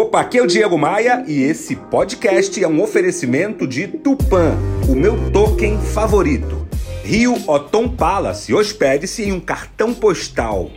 [0.00, 4.56] Opa, aqui é o Diego Maia e esse podcast é um oferecimento de Tupan,
[4.88, 6.66] o meu token favorito.
[7.04, 10.70] Rio Otom Palace, hospede-se em um cartão postal.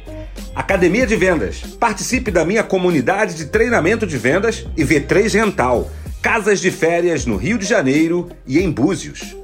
[0.54, 5.90] Academia de Vendas, participe da minha comunidade de treinamento de vendas e V3 Rental,
[6.22, 9.38] casas de férias no Rio de Janeiro e em Búzios.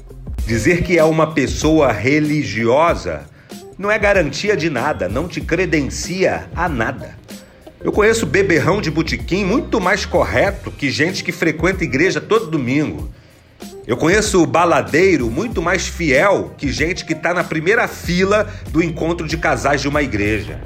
[0.46, 3.30] Dizer que é uma pessoa religiosa
[3.78, 7.19] não é garantia de nada, não te credencia a nada.
[7.82, 13.10] Eu conheço beberrão de botequim muito mais correto que gente que frequenta igreja todo domingo.
[13.88, 19.26] Eu conheço baladeiro muito mais fiel que gente que está na primeira fila do encontro
[19.26, 20.60] de casais de uma igreja.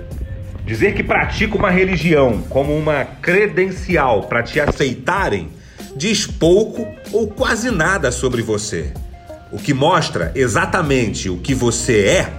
[0.65, 5.49] Dizer que pratica uma religião como uma credencial para te aceitarem
[5.95, 8.91] diz pouco ou quase nada sobre você.
[9.51, 12.33] O que mostra exatamente o que você é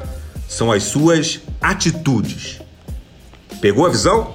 [0.49, 2.61] são as suas atitudes.
[3.61, 4.35] Pegou a visão?